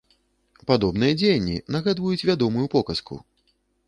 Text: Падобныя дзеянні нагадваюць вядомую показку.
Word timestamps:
Падобныя 0.69 1.17
дзеянні 1.19 1.57
нагадваюць 1.75 2.25
вядомую 2.31 2.65
показку. 2.77 3.19